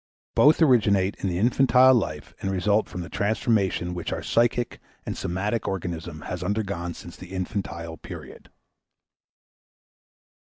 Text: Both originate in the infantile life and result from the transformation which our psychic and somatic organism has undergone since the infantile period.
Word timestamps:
Both 0.33 0.63
originate 0.63 1.13
in 1.17 1.29
the 1.29 1.37
infantile 1.37 1.93
life 1.93 2.33
and 2.41 2.49
result 2.49 2.89
from 2.89 3.01
the 3.01 3.07
transformation 3.09 3.93
which 3.93 4.11
our 4.11 4.23
psychic 4.23 4.79
and 5.05 5.15
somatic 5.15 5.67
organism 5.67 6.21
has 6.21 6.43
undergone 6.43 6.95
since 6.95 7.15
the 7.15 7.33
infantile 7.33 7.97
period. 7.97 8.49